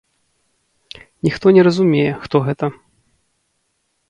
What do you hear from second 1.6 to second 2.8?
разумее, хто гэта.